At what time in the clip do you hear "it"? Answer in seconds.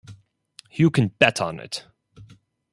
1.59-1.85